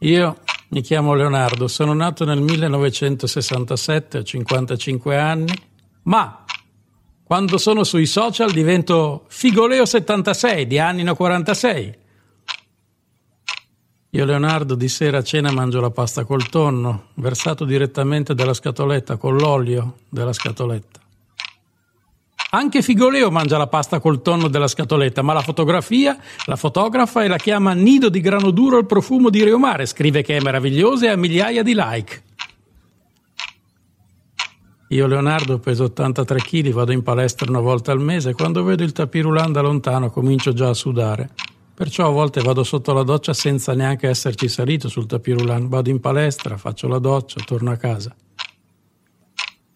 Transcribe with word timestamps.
Io 0.00 0.36
mi 0.68 0.82
chiamo 0.82 1.14
Leonardo, 1.14 1.68
sono 1.68 1.94
nato 1.94 2.24
nel 2.24 2.40
1967, 2.40 4.18
ho 4.18 4.22
55 4.22 5.16
anni, 5.16 5.54
ma 6.02 6.44
quando 7.22 7.56
sono 7.56 7.82
sui 7.82 8.06
social 8.06 8.52
divento 8.52 9.26
Figoleo76 9.30 10.62
di 10.62 10.78
Annino 10.78 11.14
46. 11.14 11.98
Io 14.10 14.24
Leonardo 14.24 14.74
di 14.74 14.88
sera 14.88 15.18
a 15.18 15.22
cena 15.22 15.50
mangio 15.50 15.80
la 15.80 15.90
pasta 15.90 16.24
col 16.24 16.48
tonno, 16.48 17.08
versato 17.14 17.64
direttamente 17.64 18.34
dalla 18.34 18.54
scatoletta, 18.54 19.16
con 19.16 19.36
l'olio 19.36 19.98
della 20.08 20.32
scatoletta. 20.32 21.00
Anche 22.56 22.80
Figoleo 22.80 23.30
mangia 23.30 23.58
la 23.58 23.66
pasta 23.66 24.00
col 24.00 24.22
tonno 24.22 24.48
della 24.48 24.66
scatoletta, 24.66 25.20
ma 25.20 25.34
la 25.34 25.42
fotografia 25.42 26.16
la 26.46 26.56
fotografa 26.56 27.22
e 27.22 27.28
la 27.28 27.36
chiama 27.36 27.74
nido 27.74 28.08
di 28.08 28.20
grano 28.20 28.50
duro 28.50 28.78
al 28.78 28.86
profumo 28.86 29.28
di 29.28 29.44
Reomare, 29.44 29.84
scrive 29.84 30.22
che 30.22 30.38
è 30.38 30.40
meravigliosa 30.40 31.04
e 31.04 31.08
ha 31.10 31.16
migliaia 31.16 31.62
di 31.62 31.74
like. 31.76 32.22
Io 34.88 35.06
Leonardo 35.06 35.58
peso 35.58 35.84
83 35.84 36.40
kg, 36.40 36.70
vado 36.70 36.92
in 36.92 37.02
palestra 37.02 37.50
una 37.50 37.60
volta 37.60 37.92
al 37.92 38.00
mese 38.00 38.30
e 38.30 38.32
quando 38.32 38.64
vedo 38.64 38.84
il 38.84 38.92
tapirulan 38.92 39.52
da 39.52 39.60
lontano 39.60 40.08
comincio 40.08 40.54
già 40.54 40.70
a 40.70 40.74
sudare. 40.74 41.28
Perciò 41.74 42.06
a 42.06 42.10
volte 42.10 42.40
vado 42.40 42.64
sotto 42.64 42.94
la 42.94 43.02
doccia 43.02 43.34
senza 43.34 43.74
neanche 43.74 44.08
esserci 44.08 44.48
salito 44.48 44.88
sul 44.88 45.04
tapirulan. 45.04 45.68
Vado 45.68 45.90
in 45.90 46.00
palestra, 46.00 46.56
faccio 46.56 46.88
la 46.88 47.00
doccia, 47.00 47.38
torno 47.44 47.70
a 47.70 47.76
casa. 47.76 48.16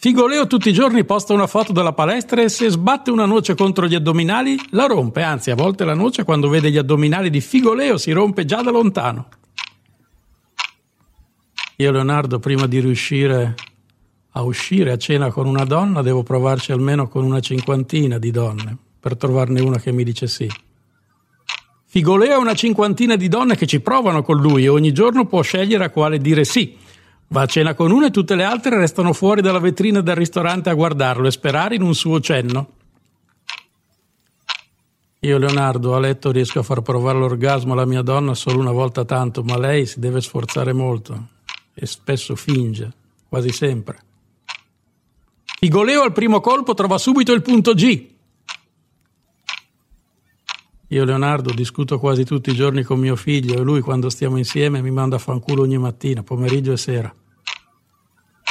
Figoleo 0.00 0.46
tutti 0.46 0.68
i 0.68 0.72
giorni 0.72 1.04
posta 1.04 1.32
una 1.32 1.48
foto 1.48 1.72
della 1.72 1.92
palestra 1.92 2.40
e 2.40 2.48
se 2.48 2.68
sbatte 2.68 3.10
una 3.10 3.24
noce 3.24 3.56
contro 3.56 3.88
gli 3.88 3.96
addominali 3.96 4.56
la 4.70 4.86
rompe, 4.86 5.22
anzi 5.22 5.50
a 5.50 5.56
volte 5.56 5.84
la 5.84 5.94
noce 5.94 6.22
quando 6.22 6.48
vede 6.48 6.70
gli 6.70 6.76
addominali 6.76 7.30
di 7.30 7.40
Figoleo 7.40 7.98
si 7.98 8.12
rompe 8.12 8.44
già 8.44 8.62
da 8.62 8.70
lontano. 8.70 9.26
Io 11.78 11.90
Leonardo 11.90 12.38
prima 12.38 12.68
di 12.68 12.78
riuscire 12.78 13.56
a 14.30 14.42
uscire 14.42 14.92
a 14.92 14.96
cena 14.98 15.32
con 15.32 15.48
una 15.48 15.64
donna 15.64 16.00
devo 16.00 16.22
provarci 16.22 16.70
almeno 16.70 17.08
con 17.08 17.24
una 17.24 17.40
cinquantina 17.40 18.18
di 18.18 18.30
donne 18.30 18.76
per 19.00 19.16
trovarne 19.16 19.60
una 19.60 19.80
che 19.80 19.90
mi 19.90 20.04
dice 20.04 20.28
sì. 20.28 20.48
Figoleo 21.86 22.36
ha 22.36 22.38
una 22.38 22.54
cinquantina 22.54 23.16
di 23.16 23.26
donne 23.26 23.56
che 23.56 23.66
ci 23.66 23.80
provano 23.80 24.22
con 24.22 24.36
lui 24.40 24.62
e 24.62 24.68
ogni 24.68 24.92
giorno 24.92 25.26
può 25.26 25.42
scegliere 25.42 25.86
a 25.86 25.90
quale 25.90 26.18
dire 26.18 26.44
sì. 26.44 26.86
Va 27.30 27.42
a 27.42 27.46
cena 27.46 27.74
con 27.74 27.90
una 27.90 28.06
e 28.06 28.10
tutte 28.10 28.34
le 28.34 28.44
altre 28.44 28.78
restano 28.78 29.12
fuori 29.12 29.42
dalla 29.42 29.58
vetrina 29.58 30.00
del 30.00 30.16
ristorante 30.16 30.70
a 30.70 30.74
guardarlo 30.74 31.26
e 31.26 31.30
sperare 31.30 31.74
in 31.74 31.82
un 31.82 31.94
suo 31.94 32.20
cenno. 32.20 32.72
Io, 35.20 35.36
Leonardo, 35.36 35.94
a 35.94 35.98
letto 35.98 36.30
riesco 36.30 36.60
a 36.60 36.62
far 36.62 36.80
provare 36.80 37.18
l'orgasmo 37.18 37.72
alla 37.72 37.84
mia 37.84 38.02
donna 38.02 38.34
solo 38.34 38.60
una 38.60 38.70
volta 38.70 39.04
tanto, 39.04 39.42
ma 39.42 39.58
lei 39.58 39.84
si 39.84 40.00
deve 40.00 40.20
sforzare 40.20 40.72
molto 40.72 41.28
e 41.74 41.86
spesso 41.86 42.34
finge, 42.34 42.92
quasi 43.28 43.50
sempre. 43.50 43.98
Figoleo 45.44 46.02
al 46.02 46.12
primo 46.12 46.40
colpo 46.40 46.72
trova 46.72 46.98
subito 46.98 47.32
il 47.32 47.42
punto 47.42 47.74
G. 47.74 48.16
Io 50.90 51.04
Leonardo 51.04 51.52
discuto 51.52 51.98
quasi 51.98 52.24
tutti 52.24 52.50
i 52.50 52.54
giorni 52.54 52.82
con 52.82 52.98
mio 52.98 53.14
figlio 53.14 53.54
e 53.54 53.62
lui 53.62 53.82
quando 53.82 54.08
stiamo 54.08 54.38
insieme 54.38 54.80
mi 54.80 54.90
manda 54.90 55.16
a 55.16 55.18
fanculo 55.18 55.62
ogni 55.62 55.76
mattina, 55.76 56.22
pomeriggio 56.22 56.72
e 56.72 56.76
sera. 56.78 57.14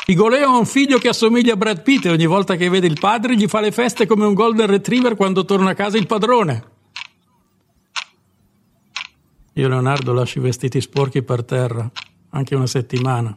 Figoleo 0.06 0.50
ha 0.50 0.58
un 0.58 0.66
figlio 0.68 1.00
che 1.00 1.10
assomiglia 1.10 1.54
a 1.54 1.58
Brad 1.58 1.82
Pitt 1.82 2.06
e 2.06 2.12
ogni 2.12 2.28
volta 2.28 2.56
che 2.56 2.70
vede 2.70 2.86
il 2.86 3.00
padre 3.00 3.36
gli 3.36 3.48
fa 3.48 3.60
le 3.60 3.72
feste 3.72 4.06
come 4.06 4.26
un 4.26 4.36
golden 4.36 4.68
retriever 4.68 5.16
quando 5.16 5.46
torna 5.46 5.72
a 5.72 5.74
casa 5.74 5.98
il 5.98 6.06
padrone. 6.06 6.76
Io 9.54 9.68
Leonardo 9.68 10.14
lascio 10.14 10.38
i 10.38 10.44
vestiti 10.44 10.80
sporchi 10.80 11.24
per 11.24 11.44
terra, 11.44 11.90
anche 12.30 12.56
una 12.56 12.68
settimana, 12.68 13.36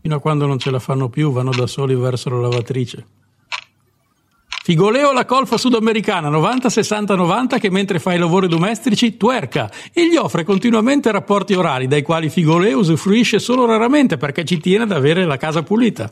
fino 0.00 0.16
a 0.16 0.20
quando 0.20 0.46
non 0.46 0.58
ce 0.58 0.72
la 0.72 0.80
fanno 0.80 1.08
più 1.08 1.30
vanno 1.30 1.52
da 1.52 1.68
soli 1.68 1.94
verso 1.94 2.28
la 2.30 2.40
lavatrice. 2.40 3.06
Figoleo 4.72 5.12
la 5.12 5.26
colfa 5.26 5.58
sudamericana 5.58 6.30
90-60-90 6.30 7.60
che 7.60 7.70
mentre 7.70 7.98
fa 7.98 8.14
i 8.14 8.18
lavori 8.18 8.48
domestici 8.48 9.18
tuerca 9.18 9.70
e 9.92 10.08
gli 10.08 10.16
offre 10.16 10.44
continuamente 10.44 11.12
rapporti 11.12 11.52
orali 11.52 11.86
dai 11.86 12.00
quali 12.00 12.30
Figoleo 12.30 12.78
usufruisce 12.78 13.38
solo 13.38 13.66
raramente 13.66 14.16
perché 14.16 14.46
ci 14.46 14.58
tiene 14.60 14.84
ad 14.84 14.92
avere 14.92 15.26
la 15.26 15.36
casa 15.36 15.62
pulita. 15.62 16.10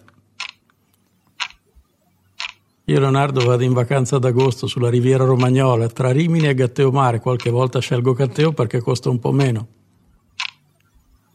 Io 2.85 3.01
Leonardo 3.01 3.47
vado 3.47 3.65
in 3.65 3.73
vacanza 3.73 4.17
ad 4.17 4.27
agosto 4.27 4.67
sulla 4.67 4.91
riviera 4.91 5.25
romagnola 5.25 5.89
tra 5.89 6.13
Rimini 6.13 6.49
e 6.49 6.53
Gatteo 6.53 6.91
Mare, 6.91 7.19
qualche 7.19 7.49
volta 7.49 7.79
scelgo 7.79 8.13
Gatteo 8.13 8.53
perché 8.53 8.83
costa 8.83 9.09
un 9.09 9.19
po' 9.19 9.33
meno. 9.33 9.80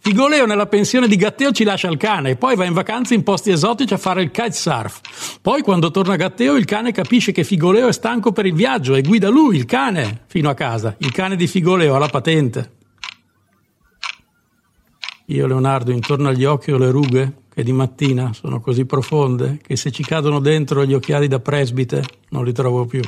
Figoleo 0.07 0.45
nella 0.45 0.67
pensione 0.67 1.07
di 1.07 1.15
Gatteo 1.15 1.51
ci 1.51 1.63
lascia 1.63 1.89
il 1.89 1.97
cane 1.97 2.29
e 2.29 2.35
poi 2.35 2.55
va 2.55 2.63
in 2.65 2.73
vacanza 2.73 3.15
in 3.15 3.23
posti 3.23 3.49
esotici 3.49 3.95
a 3.95 3.97
fare 3.97 4.21
il 4.21 4.29
kitesurf. 4.29 5.39
Poi 5.41 5.63
quando 5.63 5.89
torna 5.89 6.15
Gatteo 6.15 6.55
il 6.57 6.65
cane 6.65 6.91
capisce 6.91 7.31
che 7.31 7.43
Figoleo 7.43 7.87
è 7.87 7.91
stanco 7.91 8.31
per 8.31 8.45
il 8.45 8.53
viaggio 8.53 8.93
e 8.93 9.01
guida 9.01 9.29
lui, 9.29 9.55
il 9.55 9.65
cane, 9.65 10.25
fino 10.27 10.47
a 10.51 10.53
casa. 10.53 10.93
Il 10.99 11.11
cane 11.11 11.35
di 11.35 11.47
Figoleo 11.47 11.95
ha 11.95 11.97
la 11.97 12.07
patente. 12.07 12.73
Io 15.25 15.47
Leonardo 15.47 15.89
intorno 15.89 16.29
agli 16.29 16.45
occhi 16.45 16.71
ho 16.71 16.77
le 16.77 16.91
rughe 16.91 17.37
che 17.51 17.63
di 17.63 17.71
mattina 17.71 18.31
sono 18.31 18.59
così 18.59 18.85
profonde 18.85 19.57
che 19.59 19.75
se 19.75 19.89
ci 19.89 20.03
cadono 20.03 20.37
dentro 20.37 20.85
gli 20.85 20.93
occhiali 20.93 21.27
da 21.27 21.39
presbite 21.39 22.03
non 22.29 22.45
li 22.45 22.53
trovo 22.53 22.85
più. 22.85 23.01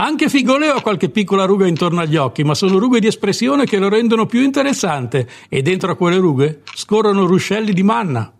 Anche 0.00 0.28
Figoleo 0.28 0.76
ha 0.76 0.80
qualche 0.80 1.08
piccola 1.08 1.44
ruga 1.44 1.66
intorno 1.66 2.00
agli 2.00 2.14
occhi, 2.14 2.44
ma 2.44 2.54
sono 2.54 2.78
rughe 2.78 3.00
di 3.00 3.08
espressione 3.08 3.64
che 3.64 3.78
lo 3.78 3.88
rendono 3.88 4.26
più 4.26 4.42
interessante 4.42 5.28
e 5.48 5.60
dentro 5.60 5.90
a 5.90 5.96
quelle 5.96 6.18
rughe 6.18 6.62
scorrono 6.72 7.26
ruscelli 7.26 7.72
di 7.72 7.82
manna. 7.82 8.32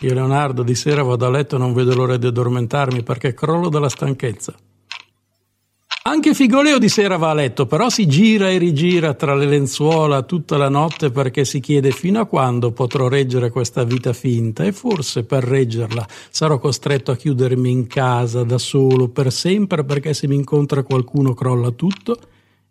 Io 0.00 0.12
Leonardo 0.12 0.64
di 0.64 0.74
sera 0.74 1.04
vado 1.04 1.24
a 1.24 1.30
letto 1.30 1.54
e 1.54 1.58
non 1.60 1.72
vedo 1.72 1.94
l'ora 1.94 2.16
di 2.16 2.26
addormentarmi 2.26 3.04
perché 3.04 3.32
crollo 3.32 3.68
dalla 3.68 3.88
stanchezza. 3.88 4.56
Anche 6.04 6.34
Figoleo 6.34 6.78
di 6.78 6.88
sera 6.88 7.16
va 7.16 7.30
a 7.30 7.34
letto, 7.34 7.66
però 7.66 7.88
si 7.88 8.08
gira 8.08 8.50
e 8.50 8.58
rigira 8.58 9.14
tra 9.14 9.36
le 9.36 9.46
lenzuola 9.46 10.22
tutta 10.22 10.56
la 10.56 10.68
notte 10.68 11.12
perché 11.12 11.44
si 11.44 11.60
chiede 11.60 11.92
fino 11.92 12.18
a 12.18 12.26
quando 12.26 12.72
potrò 12.72 13.06
reggere 13.06 13.50
questa 13.50 13.84
vita 13.84 14.12
finta 14.12 14.64
e 14.64 14.72
forse 14.72 15.22
per 15.22 15.44
reggerla 15.44 16.04
sarò 16.28 16.58
costretto 16.58 17.12
a 17.12 17.16
chiudermi 17.16 17.70
in 17.70 17.86
casa 17.86 18.42
da 18.42 18.58
solo 18.58 19.10
per 19.10 19.30
sempre 19.30 19.84
perché 19.84 20.12
se 20.12 20.26
mi 20.26 20.34
incontra 20.34 20.82
qualcuno 20.82 21.34
crolla 21.34 21.70
tutto 21.70 22.18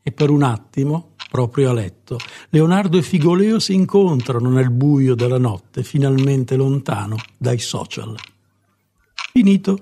e 0.04 0.12
per 0.12 0.30
un 0.30 0.44
attimo, 0.44 1.12
proprio 1.30 1.70
a 1.70 1.74
letto, 1.74 2.18
Leonardo 2.50 2.98
e 2.98 3.02
Figoleo 3.02 3.60
si 3.60 3.74
incontrano 3.74 4.50
nel 4.50 4.72
buio 4.72 5.16
della 5.16 5.38
notte, 5.38 5.84
finalmente 5.84 6.58
lontano 6.58 7.16
dai 7.38 7.60
social. 7.60 8.14
Finito. 9.32 9.80